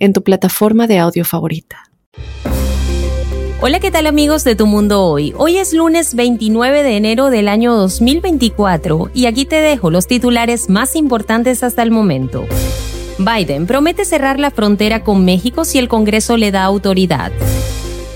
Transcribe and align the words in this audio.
en 0.00 0.12
tu 0.12 0.22
plataforma 0.22 0.86
de 0.88 0.98
audio 0.98 1.24
favorita. 1.24 1.84
Hola, 3.62 3.78
¿qué 3.78 3.90
tal 3.90 4.06
amigos 4.06 4.42
de 4.42 4.56
Tu 4.56 4.66
Mundo 4.66 5.04
Hoy? 5.04 5.34
Hoy 5.36 5.58
es 5.58 5.74
lunes 5.74 6.14
29 6.14 6.82
de 6.82 6.96
enero 6.96 7.28
del 7.28 7.46
año 7.46 7.74
2024 7.76 9.10
y 9.12 9.26
aquí 9.26 9.44
te 9.44 9.60
dejo 9.60 9.90
los 9.90 10.06
titulares 10.06 10.70
más 10.70 10.96
importantes 10.96 11.62
hasta 11.62 11.82
el 11.82 11.90
momento. 11.90 12.46
Biden 13.18 13.66
promete 13.66 14.06
cerrar 14.06 14.40
la 14.40 14.50
frontera 14.50 15.04
con 15.04 15.26
México 15.26 15.66
si 15.66 15.78
el 15.78 15.88
Congreso 15.88 16.38
le 16.38 16.50
da 16.50 16.64
autoridad. 16.64 17.30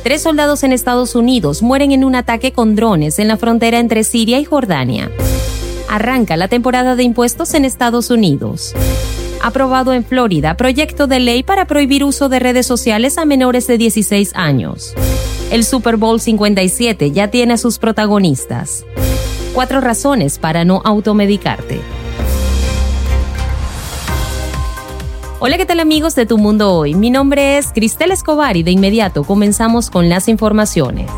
Tres 0.02 0.22
soldados 0.22 0.64
en 0.64 0.72
Estados 0.72 1.14
Unidos 1.14 1.62
mueren 1.62 1.92
en 1.92 2.04
un 2.04 2.14
ataque 2.14 2.52
con 2.52 2.74
drones 2.74 3.18
en 3.18 3.28
la 3.28 3.36
frontera 3.36 3.78
entre 3.80 4.02
Siria 4.04 4.38
y 4.38 4.46
Jordania. 4.46 5.10
Arranca 5.90 6.38
la 6.38 6.48
temporada 6.48 6.96
de 6.96 7.02
impuestos 7.02 7.52
en 7.52 7.66
Estados 7.66 8.10
Unidos 8.10 8.74
aprobado 9.44 9.92
en 9.92 10.04
Florida 10.04 10.56
proyecto 10.56 11.06
de 11.06 11.20
ley 11.20 11.42
para 11.42 11.66
prohibir 11.66 12.02
uso 12.02 12.30
de 12.30 12.38
redes 12.38 12.66
sociales 12.66 13.18
a 13.18 13.26
menores 13.26 13.66
de 13.66 13.76
16 13.76 14.32
años. 14.34 14.94
El 15.50 15.64
Super 15.64 15.98
Bowl 15.98 16.18
57 16.18 17.10
ya 17.10 17.28
tiene 17.28 17.52
a 17.52 17.58
sus 17.58 17.78
protagonistas. 17.78 18.86
Cuatro 19.52 19.82
razones 19.82 20.38
para 20.38 20.64
no 20.64 20.80
automedicarte. 20.82 21.80
Hola, 25.40 25.58
¿qué 25.58 25.66
tal 25.66 25.80
amigos 25.80 26.14
de 26.14 26.24
Tu 26.24 26.38
Mundo 26.38 26.72
Hoy? 26.72 26.94
Mi 26.94 27.10
nombre 27.10 27.58
es 27.58 27.70
Cristel 27.74 28.12
Escobar 28.12 28.56
y 28.56 28.62
de 28.62 28.70
inmediato 28.70 29.24
comenzamos 29.24 29.90
con 29.90 30.08
las 30.08 30.28
informaciones. 30.28 31.10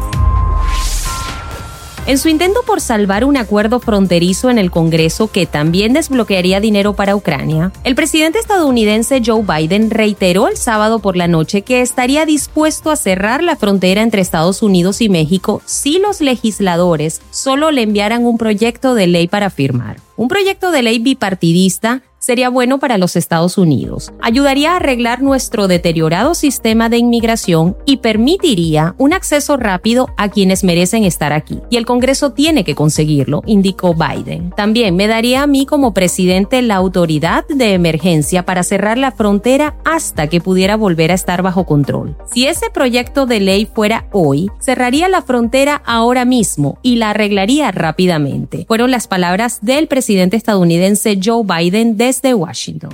En 2.07 2.19
su 2.19 2.29
intento 2.29 2.61
por 2.65 2.81
salvar 2.81 3.25
un 3.25 3.37
acuerdo 3.37 3.81
fronterizo 3.81 4.49
en 4.49 4.59
el 4.59 4.71
Congreso 4.71 5.27
que 5.27 5.45
también 5.45 5.93
desbloquearía 5.93 6.61
dinero 6.61 6.95
para 6.95 7.17
Ucrania, 7.17 7.73
el 7.83 7.97
presidente 7.97 8.39
estadounidense 8.39 9.21
Joe 9.27 9.43
Biden 9.43 9.91
reiteró 9.91 10.47
el 10.47 10.57
sábado 10.57 11.01
por 11.01 11.17
la 11.17 11.27
noche 11.27 11.63
que 11.63 11.81
estaría 11.81 12.25
dispuesto 12.25 12.93
a 12.93 12.97
cerrar 12.97 13.43
la 13.43 13.57
frontera 13.57 14.03
entre 14.03 14.21
Estados 14.21 14.63
Unidos 14.63 15.01
y 15.01 15.09
México 15.09 15.63
si 15.65 15.99
los 15.99 16.21
legisladores 16.21 17.23
solo 17.33 17.73
le 17.73 17.83
enviaran 17.83 18.25
un 18.25 18.39
proyecto 18.39 18.95
de 18.95 19.09
ley 19.09 19.27
para 19.27 19.51
firmar. 19.51 19.97
Un 20.17 20.29
proyecto 20.29 20.71
de 20.71 20.83
ley 20.83 21.01
bipartidista 21.01 22.03
sería 22.27 22.49
bueno 22.49 22.81
para 22.81 22.99
los 22.99 23.15
Estados 23.15 23.57
Unidos. 23.57 24.13
Ayudaría 24.21 24.73
a 24.73 24.77
arreglar 24.77 25.23
nuestro 25.23 25.69
deteriorado 25.69 26.35
sistema 26.35 26.89
de 26.89 26.99
inmigración 26.99 27.77
y 27.87 27.99
permitiría 27.99 28.97
un 28.99 29.13
acceso 29.13 29.57
rápido 29.57 30.09
a 30.17 30.29
quienes 30.29 30.65
merecen 30.65 31.05
estar 31.05 31.33
aquí. 31.33 31.61
Y 31.71 31.77
el 31.77 31.87
Congreso 31.87 32.33
tiene 32.33 32.65
que 32.65 32.75
conseguirlo, 32.75 33.45
indicó 33.47 33.95
Biden. 33.95 34.51
También 34.57 34.97
me 34.97 35.07
daría 35.07 35.45
a 35.45 35.47
mí 35.47 35.67
como 35.67 35.95
presidente 35.95 36.63
la 36.63 36.75
autoridad 36.75 37.47
de 37.47 37.75
emergencia 37.75 38.45
para 38.45 38.65
cerrar 38.65 38.99
la 38.99 39.13
frontera 39.13 39.77
hasta 39.85 40.27
que 40.27 40.41
pudiera 40.41 40.75
volver 40.75 41.13
a 41.13 41.15
estar 41.15 41.43
bajo 41.43 41.65
control. 41.65 42.17
Si 42.33 42.49
ese 42.49 42.71
proyecto 42.71 43.27
de 43.27 43.39
ley 43.39 43.69
fuera 43.73 44.09
hoy, 44.11 44.51
cerraría 44.59 45.09
la 45.09 45.23
frontera 45.23 45.81
ahora 45.87 46.25
mismo 46.25 46.79
y 46.83 46.97
la 46.97 47.11
arreglaría 47.11 47.71
rápidamente. 47.71 48.65
Fueron 48.67 48.91
las 48.91 49.07
palabras 49.07 49.61
del 49.63 49.87
presidente 49.87 50.37
estadounidense 50.37 51.21
Joe 51.23 51.45
Biden 51.45 51.97
de 51.97 52.16
de 52.21 52.35
Washington. 52.35 52.91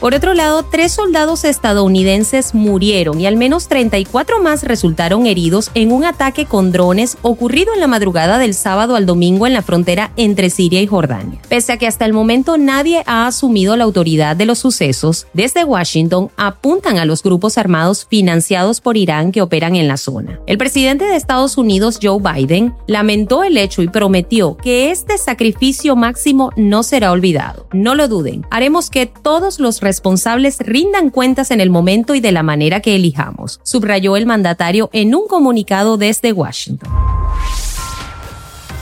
Por 0.00 0.14
otro 0.14 0.32
lado, 0.32 0.62
tres 0.62 0.92
soldados 0.92 1.44
estadounidenses 1.44 2.54
murieron 2.54 3.20
y 3.20 3.26
al 3.26 3.36
menos 3.36 3.66
34 3.66 4.40
más 4.40 4.62
resultaron 4.62 5.26
heridos 5.26 5.72
en 5.74 5.90
un 5.90 6.04
ataque 6.04 6.46
con 6.46 6.70
drones 6.70 7.18
ocurrido 7.22 7.74
en 7.74 7.80
la 7.80 7.88
madrugada 7.88 8.38
del 8.38 8.54
sábado 8.54 8.94
al 8.94 9.06
domingo 9.06 9.48
en 9.48 9.54
la 9.54 9.62
frontera 9.62 10.12
entre 10.16 10.50
Siria 10.50 10.80
y 10.80 10.86
Jordania. 10.86 11.40
Pese 11.48 11.72
a 11.72 11.78
que 11.78 11.88
hasta 11.88 12.04
el 12.04 12.12
momento 12.12 12.58
nadie 12.58 13.02
ha 13.06 13.26
asumido 13.26 13.76
la 13.76 13.82
autoridad 13.82 14.36
de 14.36 14.46
los 14.46 14.60
sucesos, 14.60 15.26
desde 15.32 15.64
Washington 15.64 16.30
apuntan 16.36 16.98
a 16.98 17.04
los 17.04 17.24
grupos 17.24 17.58
armados 17.58 18.06
financiados 18.08 18.80
por 18.80 18.96
Irán 18.96 19.32
que 19.32 19.42
operan 19.42 19.74
en 19.74 19.88
la 19.88 19.96
zona. 19.96 20.38
El 20.46 20.58
presidente 20.58 21.06
de 21.06 21.16
Estados 21.16 21.58
Unidos, 21.58 21.98
Joe 22.00 22.20
Biden, 22.20 22.72
lamentó 22.86 23.42
el 23.42 23.56
hecho 23.56 23.82
y 23.82 23.88
prometió 23.88 24.56
que 24.58 24.92
este 24.92 25.18
sacrificio 25.18 25.96
máximo 25.96 26.52
no 26.56 26.84
será 26.84 27.10
olvidado. 27.10 27.66
No 27.72 27.96
lo 27.96 28.06
duden, 28.06 28.46
haremos 28.52 28.90
que 28.90 29.06
todos 29.06 29.58
los 29.58 29.80
responsables 29.88 30.58
rindan 30.58 31.08
cuentas 31.08 31.50
en 31.50 31.62
el 31.62 31.70
momento 31.70 32.14
y 32.14 32.20
de 32.20 32.30
la 32.30 32.42
manera 32.42 32.80
que 32.80 32.94
elijamos, 32.94 33.58
subrayó 33.62 34.18
el 34.18 34.26
mandatario 34.26 34.90
en 34.92 35.14
un 35.14 35.26
comunicado 35.26 35.96
desde 35.96 36.32
Washington. 36.32 36.92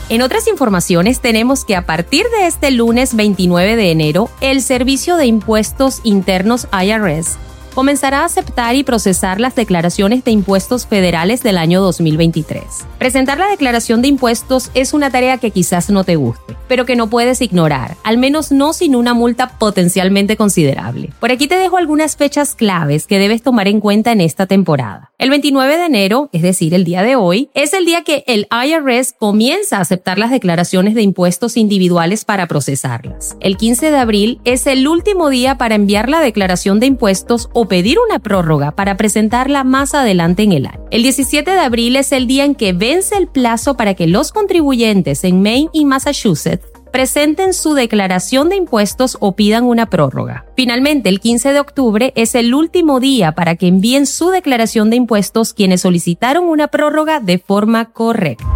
En 0.08 0.20
otras 0.22 0.48
informaciones 0.48 1.20
tenemos 1.20 1.64
que 1.64 1.76
a 1.76 1.86
partir 1.86 2.26
de 2.40 2.48
este 2.48 2.72
lunes 2.72 3.14
29 3.14 3.76
de 3.76 3.92
enero, 3.92 4.28
el 4.40 4.62
Servicio 4.62 5.16
de 5.16 5.26
Impuestos 5.26 6.00
Internos 6.02 6.66
IRS 6.72 7.38
comenzará 7.76 8.22
a 8.22 8.24
aceptar 8.24 8.74
y 8.74 8.82
procesar 8.82 9.38
las 9.38 9.54
declaraciones 9.54 10.24
de 10.24 10.30
impuestos 10.30 10.86
federales 10.86 11.42
del 11.42 11.58
año 11.58 11.82
2023. 11.82 12.64
Presentar 12.98 13.38
la 13.38 13.48
declaración 13.48 14.00
de 14.00 14.08
impuestos 14.08 14.70
es 14.74 14.94
una 14.94 15.10
tarea 15.10 15.38
que 15.38 15.50
quizás 15.50 15.90
no 15.90 16.02
te 16.02 16.16
guste, 16.16 16.55
pero 16.68 16.86
que 16.86 16.96
no 16.96 17.08
puedes 17.08 17.40
ignorar, 17.40 17.96
al 18.04 18.18
menos 18.18 18.52
no 18.52 18.72
sin 18.72 18.96
una 18.96 19.14
multa 19.14 19.58
potencialmente 19.58 20.36
considerable. 20.36 21.10
Por 21.20 21.30
aquí 21.30 21.46
te 21.46 21.56
dejo 21.56 21.76
algunas 21.76 22.16
fechas 22.16 22.54
claves 22.54 23.06
que 23.06 23.18
debes 23.18 23.42
tomar 23.42 23.68
en 23.68 23.80
cuenta 23.80 24.12
en 24.12 24.20
esta 24.20 24.46
temporada. 24.46 25.12
El 25.18 25.30
29 25.30 25.76
de 25.76 25.86
enero, 25.86 26.28
es 26.32 26.42
decir, 26.42 26.74
el 26.74 26.84
día 26.84 27.02
de 27.02 27.16
hoy, 27.16 27.50
es 27.54 27.72
el 27.72 27.86
día 27.86 28.04
que 28.04 28.24
el 28.26 28.46
IRS 28.50 29.14
comienza 29.18 29.78
a 29.78 29.80
aceptar 29.80 30.18
las 30.18 30.30
declaraciones 30.30 30.94
de 30.94 31.02
impuestos 31.02 31.56
individuales 31.56 32.24
para 32.24 32.46
procesarlas. 32.46 33.36
El 33.40 33.56
15 33.56 33.90
de 33.90 33.96
abril 33.96 34.40
es 34.44 34.66
el 34.66 34.86
último 34.86 35.30
día 35.30 35.56
para 35.58 35.74
enviar 35.74 36.08
la 36.08 36.20
declaración 36.20 36.80
de 36.80 36.86
impuestos 36.86 37.48
o 37.52 37.66
pedir 37.66 37.98
una 37.98 38.18
prórroga 38.18 38.72
para 38.72 38.96
presentarla 38.96 39.64
más 39.64 39.94
adelante 39.94 40.42
en 40.42 40.52
el 40.52 40.66
año. 40.66 40.85
El 40.88 41.02
17 41.02 41.50
de 41.50 41.58
abril 41.58 41.96
es 41.96 42.12
el 42.12 42.28
día 42.28 42.44
en 42.44 42.54
que 42.54 42.72
vence 42.72 43.16
el 43.16 43.26
plazo 43.26 43.76
para 43.76 43.94
que 43.94 44.06
los 44.06 44.30
contribuyentes 44.30 45.24
en 45.24 45.42
Maine 45.42 45.68
y 45.72 45.84
Massachusetts 45.84 46.64
presenten 46.92 47.54
su 47.54 47.74
declaración 47.74 48.48
de 48.48 48.56
impuestos 48.56 49.16
o 49.18 49.34
pidan 49.34 49.64
una 49.64 49.86
prórroga. 49.86 50.46
Finalmente, 50.56 51.08
el 51.08 51.18
15 51.18 51.52
de 51.52 51.60
octubre 51.60 52.12
es 52.14 52.36
el 52.36 52.54
último 52.54 53.00
día 53.00 53.32
para 53.32 53.56
que 53.56 53.66
envíen 53.66 54.06
su 54.06 54.30
declaración 54.30 54.88
de 54.88 54.96
impuestos 54.96 55.54
quienes 55.54 55.80
solicitaron 55.80 56.44
una 56.44 56.68
prórroga 56.68 57.18
de 57.18 57.38
forma 57.38 57.86
correcta. 57.86 58.46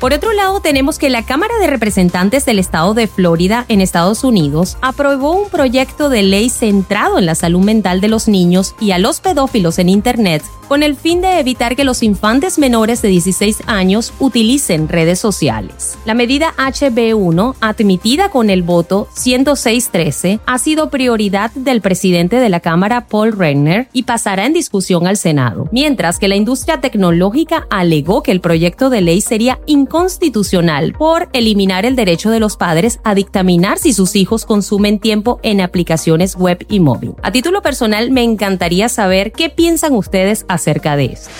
Por 0.00 0.12
otro 0.12 0.32
lado, 0.32 0.60
tenemos 0.60 0.96
que 0.96 1.10
la 1.10 1.24
Cámara 1.24 1.58
de 1.58 1.66
Representantes 1.66 2.46
del 2.46 2.60
Estado 2.60 2.94
de 2.94 3.08
Florida 3.08 3.64
en 3.68 3.80
Estados 3.80 4.22
Unidos 4.22 4.76
aprobó 4.80 5.32
un 5.32 5.50
proyecto 5.50 6.08
de 6.08 6.22
ley 6.22 6.50
centrado 6.50 7.18
en 7.18 7.26
la 7.26 7.34
salud 7.34 7.64
mental 7.64 8.00
de 8.00 8.06
los 8.06 8.28
niños 8.28 8.76
y 8.80 8.92
a 8.92 8.98
los 8.98 9.20
pedófilos 9.20 9.80
en 9.80 9.88
Internet 9.88 10.44
con 10.68 10.82
el 10.82 10.96
fin 10.96 11.22
de 11.22 11.40
evitar 11.40 11.74
que 11.74 11.84
los 11.84 12.02
infantes 12.02 12.58
menores 12.58 13.00
de 13.02 13.08
16 13.08 13.62
años 13.66 14.12
utilicen 14.20 14.88
redes 14.88 15.18
sociales. 15.18 15.98
La 16.04 16.14
medida 16.14 16.52
HB1, 16.58 17.56
admitida 17.60 18.30
con 18.30 18.50
el 18.50 18.62
voto 18.62 19.08
106-13, 19.16 20.40
ha 20.44 20.58
sido 20.58 20.90
prioridad 20.90 21.50
del 21.52 21.80
presidente 21.80 22.36
de 22.36 22.50
la 22.50 22.60
Cámara, 22.60 23.06
Paul 23.06 23.32
Renner, 23.32 23.88
y 23.92 24.02
pasará 24.02 24.44
en 24.44 24.52
discusión 24.52 25.06
al 25.06 25.16
Senado, 25.16 25.68
mientras 25.72 26.18
que 26.18 26.28
la 26.28 26.36
industria 26.36 26.80
tecnológica 26.80 27.66
alegó 27.70 28.22
que 28.22 28.32
el 28.32 28.40
proyecto 28.40 28.90
de 28.90 29.00
ley 29.00 29.22
sería 29.22 29.58
inconstitucional 29.88 30.92
por 30.92 31.30
eliminar 31.32 31.86
el 31.86 31.96
derecho 31.96 32.30
de 32.30 32.40
los 32.40 32.58
padres 32.58 33.00
a 33.04 33.14
dictaminar 33.14 33.78
si 33.78 33.94
sus 33.94 34.16
hijos 34.16 34.44
consumen 34.44 34.98
tiempo 34.98 35.40
en 35.42 35.62
aplicaciones 35.62 36.36
web 36.36 36.66
y 36.68 36.80
móvil. 36.80 37.14
A 37.22 37.32
título 37.32 37.62
personal, 37.62 38.10
me 38.10 38.22
encantaría 38.22 38.90
saber 38.90 39.32
qué 39.32 39.48
piensan 39.48 39.94
ustedes 39.94 40.44
acerca 40.48 40.96
de 40.96 41.06
esto. 41.06 41.30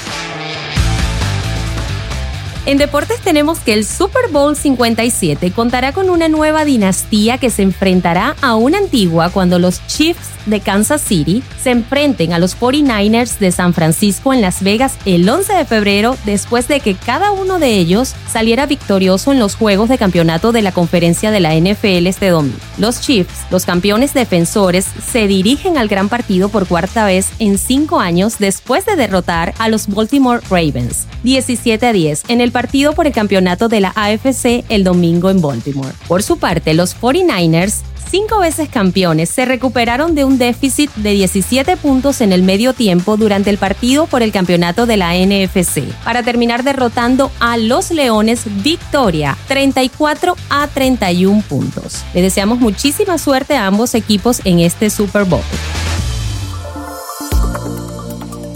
En 2.69 2.77
deportes 2.77 3.23
tenemos 3.23 3.61
que 3.61 3.73
el 3.73 3.87
Super 3.87 4.29
Bowl 4.31 4.55
57 4.55 5.53
contará 5.53 5.93
con 5.93 6.11
una 6.11 6.29
nueva 6.29 6.67
dinastía 6.67 7.39
que 7.39 7.49
se 7.49 7.63
enfrentará 7.63 8.37
a 8.43 8.57
una 8.57 8.77
antigua 8.77 9.31
cuando 9.31 9.59
los 9.59 9.81
Chiefs 9.87 10.29
de 10.45 10.61
Kansas 10.61 11.01
City 11.01 11.43
se 11.63 11.71
enfrenten 11.71 12.35
a 12.35 12.39
los 12.39 12.59
49ers 12.61 13.39
de 13.39 13.53
San 13.53 13.73
Francisco 13.73 14.35
en 14.35 14.43
Las 14.43 14.63
Vegas 14.63 14.99
el 15.07 15.27
11 15.27 15.55
de 15.55 15.65
febrero 15.65 16.19
después 16.27 16.69
de 16.69 16.81
que 16.81 16.95
cada 16.95 17.33
uno 17.33 17.59
de 17.59 17.79
ellos 17.79 18.15
saliera 18.31 18.67
victorioso 18.67 19.33
en 19.33 19.39
los 19.39 19.55
juegos 19.55 19.89
de 19.89 19.97
campeonato 19.97 20.53
de 20.53 20.61
la 20.61 20.73
conferencia 20.73 21.31
de 21.31 21.41
la 21.41 21.55
NFL 21.55 22.07
este 22.07 22.29
domingo. 22.29 22.59
Los 22.77 23.01
Chiefs, 23.01 23.47
los 23.51 23.65
campeones 23.65 24.13
defensores, 24.13 24.87
se 25.11 25.27
dirigen 25.27 25.79
al 25.79 25.89
gran 25.89 26.11
partido 26.11 26.51
por 26.51 26.67
cuarta 26.67 27.07
vez 27.07 27.29
en 27.39 27.57
cinco 27.57 27.99
años 27.99 28.39
después 28.39 28.85
de 28.85 28.97
derrotar 28.97 29.55
a 29.59 29.71
los 29.71 29.87
Baltimore 29.87 30.43
Ravens 30.51 31.07
17 31.23 31.85
a 31.87 31.93
10 31.93 32.25
en 32.29 32.41
el 32.41 32.53
partido 32.59 32.93
por 32.93 33.07
el 33.07 33.13
campeonato 33.13 33.69
de 33.69 33.81
la 33.81 33.93
AFC 33.95 34.65
el 34.69 34.83
domingo 34.83 35.31
en 35.31 35.41
Baltimore. 35.41 35.95
Por 36.09 36.25
su 36.25 36.39
parte, 36.39 36.75
los 36.75 37.01
49ers 37.01 37.83
cinco 38.11 38.41
veces 38.41 38.69
campeones, 38.69 39.29
se 39.29 39.45
recuperaron 39.45 40.17
de 40.17 40.25
un 40.25 40.39
déficit 40.39 40.93
de 40.97 41.13
17 41.13 41.77
puntos 41.77 42.21
en 42.21 42.33
el 42.33 42.43
medio 42.43 42.73
tiempo 42.73 43.17
durante 43.17 43.51
el 43.51 43.59
partido 43.59 44.09
por 44.09 44.25
el 44.25 44.33
campeonato 44.33 44.87
de 44.87 44.97
la 44.97 45.15
NFC, 45.15 45.83
para 46.03 46.25
terminar 46.25 46.65
derrotando 46.65 47.31
a 47.39 47.57
los 47.59 47.93
Leones 47.93 48.43
victoria 48.65 49.39
34 49.47 50.37
a 50.51 50.67
31 50.67 51.43
puntos. 51.43 52.03
Le 52.13 52.23
deseamos 52.23 52.59
muchísima 52.59 53.19
suerte 53.19 53.55
a 53.55 53.67
ambos 53.67 53.95
equipos 53.95 54.41
en 54.45 54.59
este 54.59 54.91
Super 54.91 55.23
Bowl. 55.25 55.43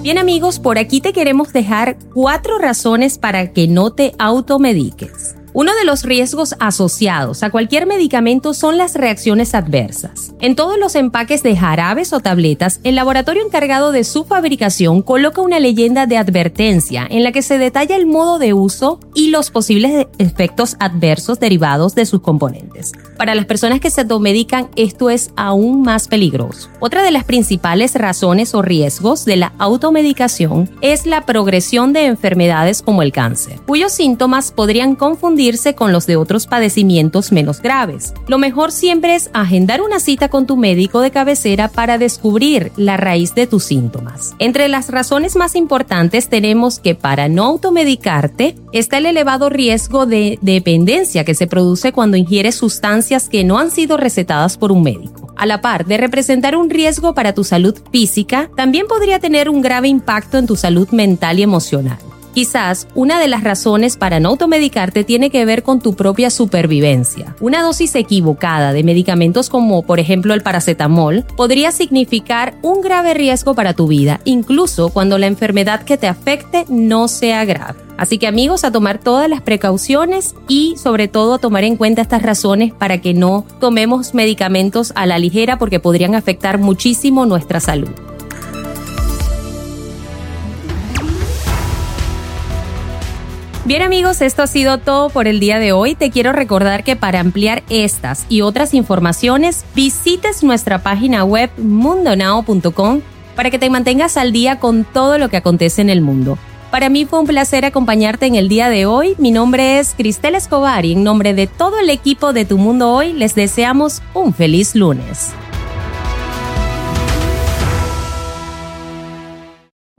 Bien 0.03 0.19
amigos, 0.19 0.59
por 0.59 0.79
aquí 0.79 1.01
te 1.01 1.13
queremos 1.13 1.53
dejar 1.53 1.97
cuatro 2.13 2.59
razones 2.59 3.19
para 3.19 3.53
que 3.53 3.69
no 3.69 3.93
te 3.93 4.15
automediques. 4.19 5.37
Uno 5.55 5.75
de 5.75 5.85
los 5.85 6.05
riesgos 6.05 6.55
asociados 6.61 7.43
a 7.43 7.51
cualquier 7.51 7.85
medicamento 7.85 8.55
son 8.55 8.79
las 8.79 8.95
reacciones 8.95 9.55
adversas. 9.55 10.33
En 10.41 10.57
todos 10.57 10.79
los 10.79 10.95
empaques 10.95 11.43
de 11.43 11.55
jarabes 11.55 12.15
o 12.15 12.21
tabletas, 12.21 12.81
el 12.85 12.95
laboratorio 12.95 13.45
encargado 13.45 13.93
de 13.93 14.05
su 14.05 14.25
fabricación 14.25 15.03
coloca 15.03 15.43
una 15.43 15.61
leyenda 15.61 16.07
de 16.07 16.17
advertencia 16.17 17.07
en 17.11 17.23
la 17.23 17.33
que 17.33 17.43
se 17.43 17.59
detalla 17.59 17.97
el 17.97 18.07
modo 18.07 18.39
de 18.39 18.55
uso 18.55 18.99
y 19.15 19.29
los 19.29 19.51
posibles 19.51 20.07
efectos 20.17 20.77
adversos 20.81 21.39
derivados 21.39 21.95
de 21.95 22.07
sus 22.07 22.23
componentes. 22.23 22.93
Para 23.19 23.35
las 23.35 23.45
personas 23.45 23.81
que 23.81 23.91
se 23.91 24.01
automedican, 24.01 24.71
esto 24.75 25.11
es 25.11 25.33
aún 25.37 25.83
más 25.83 26.09
peligroso. 26.09 26.71
Otra 26.81 27.03
de 27.03 27.11
las 27.11 27.25
principales 27.25 27.95
razones 27.95 28.55
o 28.55 28.63
riesgos 28.63 29.27
de 29.27 29.37
la 29.37 29.53
automedicación 29.59 30.71
es 30.81 31.05
la 31.05 31.27
progresión 31.27 31.93
de 31.93 32.07
enfermedades 32.07 32.81
como 32.81 33.03
el 33.03 33.13
cáncer, 33.13 33.61
cuyos 33.67 33.93
síntomas 33.93 34.51
podrían 34.51 34.97
confundir 34.97 35.42
con 35.75 35.91
los 35.91 36.07
de 36.07 36.15
otros 36.15 36.47
padecimientos 36.47 37.33
menos 37.33 37.61
graves. 37.61 38.15
Lo 38.29 38.39
mejor 38.39 38.71
siempre 38.71 39.17
es 39.17 39.29
agendar 39.33 39.83
una 39.83 39.99
cita 39.99 40.29
con 40.29 40.47
tu 40.47 40.57
médico 40.57 41.01
de 41.01 41.11
cabecera 41.11 41.67
para 41.67 41.99
descubrir 41.99 42.71
la 42.77 42.97
raíz 42.97 43.35
de 43.35 43.49
tus 43.49 43.65
síntomas. 43.65 44.37
Entre 44.39 44.69
las 44.69 44.89
razones 44.89 45.35
más 45.35 45.57
importantes 45.57 46.29
tenemos 46.29 46.79
que 46.79 46.95
para 46.95 47.29
no 47.29 47.45
automedicarte 47.47 48.55
está 48.73 48.99
el 48.99 49.07
elevado 49.07 49.49
riesgo 49.49 50.07
de 50.07 50.39
dependencia 50.43 51.25
que 51.25 51.35
se 51.35 51.49
produce 51.49 51.91
cuando 51.91 52.17
ingieres 52.17 52.55
sustancias 52.55 53.29
que 53.29 53.43
no 53.43 53.59
han 53.59 53.73
sido 53.73 53.97
recetadas 53.97 54.57
por 54.57 54.71
un 54.71 54.85
médico. 54.85 55.35
A 55.37 55.45
la 55.45 55.61
par 55.61 55.87
de 55.87 55.97
representar 55.97 56.57
un 56.57 56.71
riesgo 56.71 57.15
para 57.15 57.35
tu 57.35 57.43
salud 57.43 57.77
física, 57.91 58.49
también 58.57 58.87
podría 58.87 59.19
tener 59.19 59.49
un 59.49 59.61
grave 59.61 59.89
impacto 59.89 60.39
en 60.39 60.47
tu 60.47 60.55
salud 60.55 60.89
mental 60.91 61.41
y 61.41 61.43
emocional. 61.43 61.99
Quizás 62.35 62.89
una 62.95 63.21
de 63.21 63.29
las 63.29 63.45
razones 63.45 63.97
para 63.97 64.19
no 64.19 64.31
automedicarte 64.31 65.05
tiene 65.05 65.31
que 65.31 65.45
ver 65.45 65.63
con 65.63 65.81
tu 65.81 65.95
propia 65.95 66.31
supervivencia. 66.31 67.37
Una 67.41 67.63
dosis 67.63 67.95
equivocada 67.95 68.73
de 68.73 68.83
medicamentos 68.83 69.51
como 69.51 69.83
por 69.83 70.01
ejemplo 70.01 70.33
el 70.33 70.43
paracetamol 70.43 71.25
podría 71.37 71.73
significar 71.73 72.55
un 72.63 72.81
grave 72.81 73.13
riesgo 73.13 73.55
para 73.55 73.75
tu 73.75 73.87
vida, 73.87 74.21
incluso 74.25 74.89
cuando 74.89 75.19
la 75.19 75.27
enfermedad 75.27 75.83
que 75.83 75.99
te 75.99 76.09
afecte 76.09 76.65
no 76.69 77.07
sea 77.09 77.45
grave. 77.45 77.79
Así 77.99 78.19
que 78.19 78.27
amigos, 78.27 78.65
a 78.65 78.73
tomar 78.73 78.99
todas 78.99 79.29
las 79.29 79.43
precauciones 79.43 80.35
y 80.49 80.75
sobre 80.77 81.09
todo 81.09 81.35
a 81.35 81.39
tomar 81.39 81.65
en 81.65 81.77
cuenta 81.77 82.03
estas 82.03 82.23
razones 82.23 82.73
para 82.73 83.01
que 83.01 83.15
no 83.15 83.45
tomemos 83.61 84.15
medicamentos 84.15 84.93
a 84.97 85.07
la 85.07 85.19
ligera 85.19 85.59
porque 85.59 85.81
podrían 85.81 86.15
afectar 86.15 86.59
muchísimo 86.59 87.27
nuestra 87.27 87.61
salud. 87.61 87.91
Bien 93.65 93.81
amigos, 93.83 94.23
esto 94.23 94.43
ha 94.43 94.49
sido 94.49 94.79
todo 94.79 95.09
por 95.09 95.29
el 95.29 95.39
día 95.39 95.61
de 95.61 95.71
hoy. 95.71 95.95
Te 95.95 96.11
quiero 96.11 96.33
recordar 96.33 96.83
que 96.83 96.97
para 96.97 97.21
ampliar 97.21 97.63
estas 97.71 98.27
y 98.29 98.41
otras 98.41 98.75
informaciones 98.75 99.65
visites 99.77 100.43
nuestra 100.43 100.83
página 100.83 101.23
web 101.25 101.49
mundonao.com 101.59 103.03
para 103.37 103.51
que 103.53 103.61
te 103.61 103.71
mantengas 103.71 104.17
al 104.17 104.33
día 104.33 104.59
con 104.59 104.83
todo 104.85 105.17
lo 105.17 105.29
que 105.29 105.37
acontece 105.37 105.81
en 105.81 105.91
el 105.91 106.01
mundo. 106.01 106.39
Para 106.73 106.89
mí 106.89 107.05
fue 107.05 107.21
un 107.21 107.27
placer 107.27 107.65
acompañarte 107.65 108.27
en 108.27 108.35
el 108.35 108.49
día 108.49 108.69
de 108.69 108.85
hoy. 108.87 109.15
Mi 109.19 109.31
nombre 109.31 109.79
es 109.79 109.95
Cristel 109.97 110.35
Escobar 110.35 110.85
y 110.85 110.93
en 110.93 111.05
nombre 111.05 111.33
de 111.33 111.47
todo 111.47 111.79
el 111.79 111.89
equipo 111.89 112.33
de 112.33 112.45
Tu 112.45 112.59
Mundo 112.59 112.93
Hoy 112.93 113.13
les 113.13 113.37
deseamos 113.37 114.03
un 114.13 114.35
feliz 114.35 114.75
lunes. 114.75 115.35